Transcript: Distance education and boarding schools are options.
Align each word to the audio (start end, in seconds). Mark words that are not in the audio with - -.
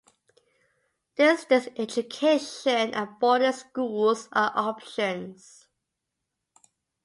Distance 1.15 1.67
education 1.77 2.95
and 2.95 3.19
boarding 3.19 3.51
schools 3.51 4.27
are 4.33 4.51
options. 4.55 5.67